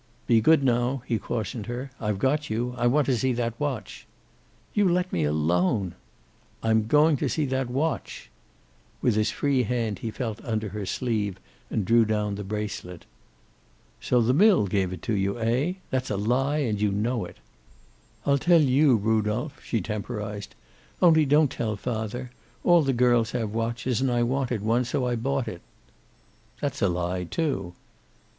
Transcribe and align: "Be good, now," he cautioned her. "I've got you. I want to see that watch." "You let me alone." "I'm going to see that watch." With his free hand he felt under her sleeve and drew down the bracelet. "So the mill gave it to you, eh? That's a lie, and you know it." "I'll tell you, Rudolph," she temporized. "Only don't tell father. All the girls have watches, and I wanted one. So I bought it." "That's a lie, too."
"Be 0.25 0.41
good, 0.41 0.63
now," 0.63 1.03
he 1.05 1.19
cautioned 1.19 1.67
her. 1.67 1.91
"I've 1.99 2.17
got 2.17 2.49
you. 2.49 2.73
I 2.75 2.87
want 2.87 3.05
to 3.05 3.15
see 3.15 3.33
that 3.33 3.53
watch." 3.59 4.07
"You 4.73 4.89
let 4.89 5.13
me 5.13 5.25
alone." 5.25 5.93
"I'm 6.63 6.87
going 6.87 7.17
to 7.17 7.29
see 7.29 7.45
that 7.45 7.69
watch." 7.69 8.31
With 9.03 9.13
his 9.13 9.29
free 9.29 9.61
hand 9.61 9.99
he 9.99 10.09
felt 10.09 10.43
under 10.43 10.69
her 10.69 10.87
sleeve 10.87 11.37
and 11.69 11.85
drew 11.85 12.03
down 12.03 12.33
the 12.33 12.43
bracelet. 12.43 13.05
"So 13.99 14.23
the 14.23 14.33
mill 14.33 14.65
gave 14.65 14.91
it 14.91 15.03
to 15.03 15.13
you, 15.13 15.37
eh? 15.39 15.73
That's 15.91 16.09
a 16.09 16.17
lie, 16.17 16.57
and 16.57 16.81
you 16.81 16.91
know 16.91 17.23
it." 17.25 17.37
"I'll 18.25 18.39
tell 18.39 18.59
you, 18.61 18.95
Rudolph," 18.95 19.63
she 19.63 19.81
temporized. 19.81 20.55
"Only 20.99 21.27
don't 21.27 21.51
tell 21.51 21.75
father. 21.75 22.31
All 22.63 22.81
the 22.81 22.91
girls 22.91 23.33
have 23.33 23.53
watches, 23.53 24.01
and 24.01 24.11
I 24.11 24.23
wanted 24.23 24.63
one. 24.63 24.83
So 24.83 25.05
I 25.05 25.15
bought 25.15 25.47
it." 25.47 25.61
"That's 26.59 26.81
a 26.81 26.89
lie, 26.89 27.25
too." 27.25 27.75